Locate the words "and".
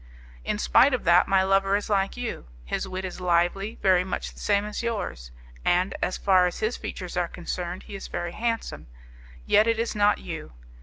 5.63-5.93